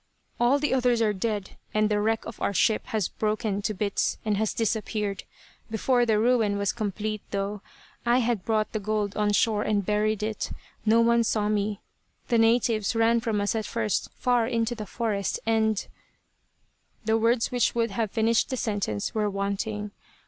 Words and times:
"all 0.39 0.57
the 0.57 0.73
others 0.73 0.99
are 0.99 1.13
dead, 1.13 1.57
and 1.75 1.87
the 1.87 1.99
wreck 1.99 2.25
of 2.25 2.41
our 2.41 2.55
ship 2.55 2.87
has 2.87 3.07
broken 3.07 3.61
to 3.61 3.71
bits 3.71 4.17
and 4.25 4.35
has 4.35 4.51
disappeared. 4.51 5.25
Before 5.69 6.07
the 6.07 6.17
ruin 6.17 6.57
was 6.57 6.71
complete, 6.73 7.21
though, 7.29 7.61
I 8.03 8.17
had 8.17 8.43
brought 8.43 8.71
the 8.71 8.79
gold 8.79 9.15
on 9.15 9.31
shore 9.31 9.61
and 9.61 9.85
buried 9.85 10.23
it. 10.23 10.51
No 10.87 11.01
one 11.01 11.23
saw 11.23 11.49
me. 11.49 11.81
The 12.29 12.39
natives 12.39 12.95
ran 12.95 13.19
from 13.19 13.39
us 13.39 13.53
at 13.53 13.67
first, 13.67 14.09
far 14.15 14.47
into 14.47 14.73
the 14.73 14.87
forest, 14.87 15.39
and" 15.45 15.85
The 17.05 17.19
words 17.19 17.51
which 17.51 17.75
would 17.75 17.91
have 17.91 18.09
finished 18.09 18.49
the 18.49 18.57
sentence 18.57 19.13
were 19.13 19.29
wanting. 19.29 19.91